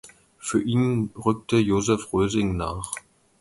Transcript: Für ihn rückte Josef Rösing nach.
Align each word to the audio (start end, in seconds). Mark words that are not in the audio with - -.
Für 0.39 0.59
ihn 0.59 1.11
rückte 1.13 1.57
Josef 1.57 2.11
Rösing 2.11 2.57
nach. 2.57 2.91